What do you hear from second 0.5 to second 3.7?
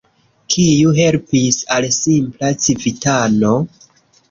Kiu helpis al simpla civitano?